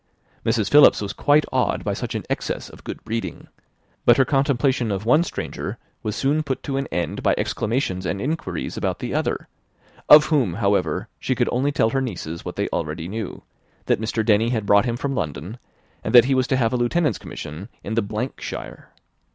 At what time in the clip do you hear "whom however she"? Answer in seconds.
10.25-11.35